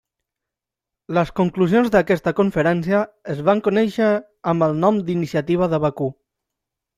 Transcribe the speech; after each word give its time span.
Les 1.17 1.31
conclusions 1.39 1.91
d'aquesta 1.95 2.33
conferència 2.39 3.01
es 3.35 3.43
van 3.51 3.61
conèixer 3.69 4.09
amb 4.53 4.67
el 4.69 4.75
nom 4.87 4.99
d'Iniciativa 5.11 5.69
de 5.77 5.83
Bakú. 5.87 6.11